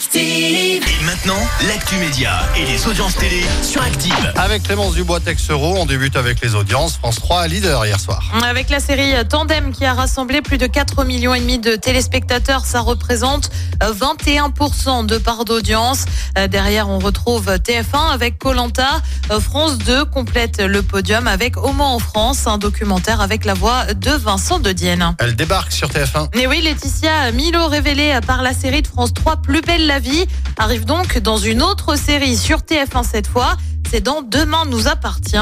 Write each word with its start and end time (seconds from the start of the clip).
Active. 0.00 0.82
Et 0.82 1.04
maintenant, 1.04 1.36
l'actu 1.68 1.96
média 1.96 2.30
et 2.56 2.64
les 2.64 2.86
audiences 2.86 3.16
télé 3.16 3.42
sur 3.62 3.82
Active. 3.82 4.32
Avec 4.36 4.62
Clémence 4.62 4.94
Dubois 4.94 5.20
Texero, 5.20 5.74
on 5.76 5.84
débute 5.84 6.16
avec 6.16 6.40
les 6.40 6.54
audiences. 6.54 6.96
France 6.96 7.16
3 7.16 7.48
leader 7.48 7.84
hier 7.84 8.00
soir. 8.00 8.32
Avec 8.42 8.70
la 8.70 8.80
série 8.80 9.12
Tandem 9.28 9.72
qui 9.72 9.84
a 9.84 9.92
rassemblé 9.92 10.40
plus 10.40 10.56
de 10.56 10.66
4 10.66 11.04
millions 11.04 11.34
et 11.34 11.40
demi 11.40 11.58
de 11.58 11.76
téléspectateurs, 11.76 12.64
ça 12.64 12.80
représente 12.80 13.50
21% 13.82 15.04
de 15.04 15.18
part 15.18 15.44
d'audience. 15.44 16.06
Euh, 16.38 16.48
Derrière, 16.48 16.88
on 16.88 16.98
retrouve 16.98 17.50
TF1 17.50 18.10
avec 18.10 18.38
Colanta. 18.38 19.02
France 19.40 19.76
2 19.76 20.06
complète 20.06 20.62
le 20.62 20.80
podium 20.80 21.26
avec 21.26 21.58
Au 21.58 21.74
moins 21.74 21.90
en 21.90 21.98
France, 21.98 22.46
un 22.46 22.56
documentaire 22.56 23.20
avec 23.20 23.44
la 23.44 23.52
voix 23.52 23.92
de 23.92 24.12
Vincent 24.12 24.60
de 24.60 24.72
Dienne. 24.72 25.14
Elle 25.18 25.36
débarque 25.36 25.72
sur 25.72 25.90
TF1. 25.90 26.34
Et 26.38 26.46
oui, 26.46 26.62
Laetitia 26.62 27.32
Milo, 27.32 27.66
révélée 27.68 28.18
par 28.26 28.40
la 28.40 28.54
série 28.54 28.80
de 28.80 28.86
France 28.86 29.12
3 29.12 29.36
Plus 29.42 29.60
belle 29.60 29.89
la 29.90 29.98
vie, 29.98 30.24
arrive 30.56 30.84
donc 30.84 31.18
dans 31.18 31.36
une 31.36 31.62
autre 31.62 31.96
série 31.96 32.36
sur 32.36 32.58
TF1 32.58 33.02
cette 33.02 33.26
fois. 33.26 33.56
Dans 33.98 34.22
Demain 34.22 34.64
nous 34.66 34.86
appartient. 34.86 35.36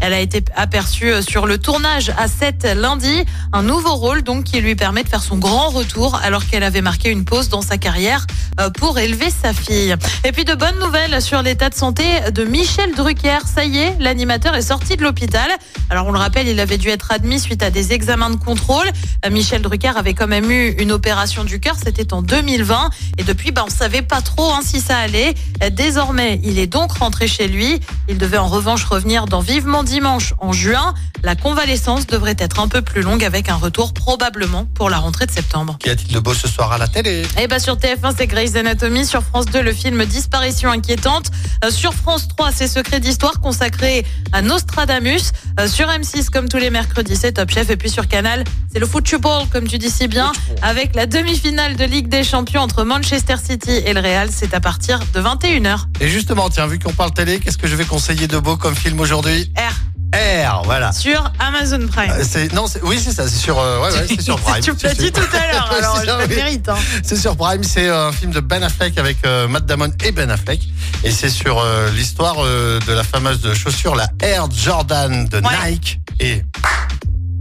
Elle 0.00 0.12
a 0.12 0.20
été 0.20 0.44
aperçue 0.54 1.22
sur 1.22 1.46
le 1.46 1.56
tournage 1.56 2.12
à 2.18 2.28
7 2.28 2.74
lundi. 2.76 3.24
Un 3.54 3.62
nouveau 3.62 3.94
rôle 3.94 4.22
donc 4.22 4.44
qui 4.44 4.60
lui 4.60 4.74
permet 4.74 5.02
de 5.02 5.08
faire 5.08 5.22
son 5.22 5.38
grand 5.38 5.70
retour 5.70 6.16
alors 6.22 6.46
qu'elle 6.46 6.62
avait 6.62 6.82
marqué 6.82 7.10
une 7.10 7.24
pause 7.24 7.48
dans 7.48 7.62
sa 7.62 7.78
carrière 7.78 8.26
euh, 8.60 8.68
pour 8.68 8.98
élever 8.98 9.30
sa 9.30 9.54
fille. 9.54 9.94
Et 10.24 10.32
puis 10.32 10.44
de 10.44 10.54
bonnes 10.54 10.78
nouvelles 10.78 11.22
sur 11.22 11.40
l'état 11.40 11.70
de 11.70 11.74
santé 11.74 12.04
de 12.30 12.44
Michel 12.44 12.94
Drucker. 12.94 13.38
Ça 13.46 13.64
y 13.64 13.78
est, 13.78 13.96
l'animateur 13.98 14.54
est 14.54 14.62
sorti 14.62 14.96
de 14.96 15.02
l'hôpital. 15.02 15.50
Alors 15.88 16.06
on 16.06 16.12
le 16.12 16.18
rappelle, 16.18 16.46
il 16.46 16.60
avait 16.60 16.78
dû 16.78 16.88
être 16.88 17.10
admis 17.10 17.40
suite 17.40 17.62
à 17.62 17.70
des 17.70 17.92
examens 17.92 18.30
de 18.30 18.36
contrôle. 18.36 18.86
Euh, 19.24 19.30
Michel 19.30 19.62
Drucker 19.62 19.92
avait 19.96 20.14
quand 20.14 20.28
même 20.28 20.50
eu 20.50 20.72
une 20.78 20.92
opération 20.92 21.44
du 21.44 21.58
cœur, 21.58 21.76
c'était 21.82 22.12
en 22.12 22.20
2020. 22.20 22.90
Et 23.18 23.24
depuis, 23.24 23.50
bah, 23.50 23.64
on 23.66 23.70
savait 23.70 24.02
pas 24.02 24.20
trop 24.20 24.52
hein, 24.52 24.60
si 24.62 24.80
ça 24.80 24.98
allait. 24.98 25.34
Euh, 25.62 25.70
Désormais, 25.70 26.40
il 26.44 26.58
est 26.58 26.66
donc 26.66 26.92
rentré 26.92 27.28
chez 27.28 27.48
lui. 27.48 27.80
Il 28.08 28.18
devait 28.18 28.36
en 28.38 28.48
revanche 28.48 28.84
revenir 28.84 29.26
dans 29.26 29.40
Vivement 29.40 29.82
Dimanche 29.82 30.34
en 30.38 30.52
juin. 30.52 30.94
La 31.22 31.34
convalescence 31.36 32.06
devrait 32.06 32.36
être 32.38 32.60
un 32.60 32.68
peu 32.68 32.82
plus 32.82 33.00
longue 33.00 33.24
avec 33.24 33.48
un 33.48 33.54
retour 33.54 33.94
probablement 33.94 34.66
pour 34.74 34.90
la 34.90 34.98
rentrée 34.98 35.24
de 35.24 35.30
septembre. 35.30 35.78
Qu'y 35.80 35.88
a-t-il 35.88 36.12
de 36.12 36.18
beau 36.20 36.34
ce 36.34 36.46
soir 36.46 36.70
à 36.72 36.76
la 36.78 36.86
télé? 36.86 37.22
Et 37.40 37.46
bah 37.46 37.58
sur 37.58 37.76
TF1 37.76 38.12
c'est 38.18 38.26
Grey's 38.26 38.56
Anatomy, 38.56 39.06
sur 39.06 39.22
France 39.22 39.46
2 39.46 39.62
le 39.62 39.72
film 39.72 40.04
Disparition 40.04 40.70
inquiétante, 40.70 41.30
Euh, 41.64 41.70
sur 41.70 41.94
France 41.94 42.28
3 42.28 42.50
c'est 42.52 42.68
Secret 42.68 43.00
d'histoire 43.00 43.40
consacré 43.40 44.04
à 44.32 44.42
Nostradamus, 44.42 45.32
Euh, 45.58 45.66
sur 45.68 45.88
M6 45.88 46.28
comme 46.30 46.48
tous 46.50 46.58
les 46.58 46.68
mercredis 46.70 47.16
c'est 47.16 47.32
Top 47.32 47.50
Chef. 47.50 47.70
Et 47.70 47.76
puis 47.78 47.88
sur 47.88 48.06
Canal 48.06 48.44
c'est 48.70 48.80
le 48.80 48.86
football 48.86 49.44
comme 49.50 49.66
tu 49.66 49.78
dis 49.78 49.90
si 49.90 50.08
bien 50.08 50.30
avec 50.60 50.94
la 50.94 51.06
demi-finale 51.06 51.76
de 51.76 51.84
Ligue 51.84 52.08
des 52.08 52.24
Champions 52.24 52.60
entre 52.60 52.84
Manchester 52.84 53.36
City 53.42 53.70
et 53.70 53.94
le 53.94 54.00
Real, 54.00 54.28
c'est 54.30 54.52
à 54.52 54.60
partir 54.60 54.98
de 55.14 55.20
21h. 55.20 55.86
Et 56.00 56.08
justement, 56.08 56.50
tiens, 56.50 56.66
vu 56.66 56.78
qu'on 56.78 56.92
parle 56.92 57.12
télé, 57.14 57.38
qu'est-ce 57.40 57.56
que 57.58 57.66
je 57.68 57.76
vais 57.76 57.84
conseiller 57.94 58.26
de 58.26 58.38
beau 58.38 58.56
comme 58.56 58.74
film 58.74 58.98
aujourd'hui 58.98 59.52
R 59.56 59.72
R, 60.16 60.62
voilà. 60.64 60.92
sur 60.92 61.30
Amazon 61.38 61.86
Prime. 61.86 62.10
Euh, 62.10 62.24
C'est 62.28 62.52
non, 62.52 62.66
c'est- 62.66 62.82
oui, 62.82 63.00
c'est 63.02 63.12
ça, 63.12 63.28
c'est 63.28 63.36
sur, 63.38 63.56
euh, 63.56 63.80
ouais, 63.82 63.92
ouais, 63.96 64.06
c'est 64.08 64.20
sur 64.20 64.36
Prime. 64.40 64.60
tu 64.64 64.72
me 64.72 64.76
l'as 64.82 64.88
C'est 64.88 64.96
dit 64.98 65.04
sur- 65.04 65.12
tout 65.30 65.36
à 65.36 65.52
l'heure, 65.52 65.72
alors 65.78 65.94
C'est 65.98 66.02
je 66.02 66.06
ça, 66.10 66.18
oui. 66.28 66.34
mérite. 66.34 66.68
Hein. 66.68 66.74
C'est 67.04 67.16
sur 67.16 67.36
Prime, 67.36 67.62
c'est 67.62 67.88
un 67.88 68.10
film 68.10 68.32
de 68.32 68.40
Ben 68.40 68.64
Affleck 68.64 68.98
avec 68.98 69.18
euh, 69.24 69.46
Matt 69.46 69.64
Damon 69.66 69.92
et 70.02 70.10
Ben 70.10 70.28
Affleck. 70.28 70.60
Et 71.04 71.12
c'est 71.12 71.30
sur 71.30 71.60
euh, 71.60 71.88
l'histoire 71.92 72.34
euh, 72.44 72.80
de 72.80 72.92
la 72.92 73.04
fameuse 73.04 73.54
chaussure, 73.54 73.94
la 73.94 74.08
Air 74.22 74.48
Jordan 74.50 75.26
de 75.28 75.36
Ouais. 75.36 75.70
Nike. 75.70 76.00
Et 76.18 76.42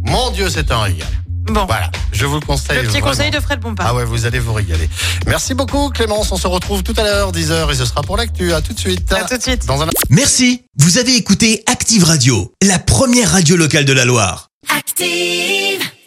mon 0.06 0.30
Dieu, 0.30 0.50
c'est 0.52 0.72
un 0.72 0.82
régal. 0.84 1.08
Bon, 1.46 1.66
Voilà, 1.66 1.92
je 2.12 2.26
vous 2.26 2.36
le 2.36 2.46
conseille. 2.46 2.78
le 2.78 2.84
petit 2.84 3.00
vraiment. 3.00 3.08
conseil 3.08 3.32
de 3.32 3.40
Fred 3.40 3.60
Bompard. 3.60 3.88
Ah 3.90 3.94
ouais, 3.96 4.06
vous 4.06 4.26
allez 4.26 4.40
vous 4.40 4.54
régaler. 4.54 4.90
Merci 5.28 5.54
beaucoup 5.54 5.90
Clémence, 5.90 6.32
on 6.32 6.38
se 6.38 6.48
retrouve 6.48 6.84
tout 6.84 6.94
à 6.98 7.04
l'heure, 7.04 7.32
10h, 7.32 7.72
et 7.72 7.76
ce 7.76 7.86
sera 7.86 8.02
pour 8.02 8.18
l'actu. 8.18 8.54
À 8.54 8.62
tout 8.62 8.74
de 8.74 8.80
suite. 8.80 9.12
À 9.12 9.24
tout 9.26 9.38
de 9.38 9.42
suite. 9.42 9.66
Dans 9.66 9.82
un 9.82 9.88
Merci, 10.10 10.64
vous 10.78 10.98
avez 10.98 11.16
écouté 11.16 11.64
Active 11.68 12.04
Radio, 12.06 12.54
la 12.62 12.80
première 12.80 13.32
radio 13.32 13.56
locale 13.58 13.86
de 13.86 13.94
la 13.94 14.06
Loire. 14.06 14.50
Active. 14.76 15.82